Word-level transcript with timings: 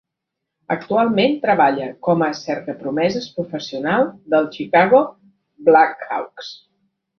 Actualment 0.75 1.35
treballa 1.43 1.89
com 2.07 2.23
a 2.29 2.29
cercapromeses 2.39 3.29
professional 3.37 4.09
dels 4.35 4.59
Chicago 4.59 5.05
Blackhawks. 5.71 6.53